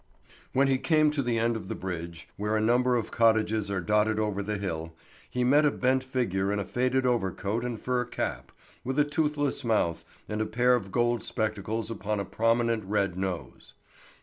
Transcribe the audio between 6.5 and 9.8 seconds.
in a faded overcoat and fur cap, with a toothless